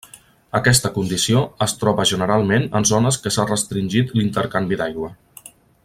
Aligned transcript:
Aquesta 0.59 0.89
condició 0.95 1.41
es 1.65 1.75
troba 1.83 2.05
generalment 2.13 2.65
en 2.81 2.89
zones 2.93 3.21
que 3.27 3.33
s'ha 3.37 3.47
restringit 3.53 4.17
l'intercanvi 4.21 4.81
d'aigua. 4.81 5.13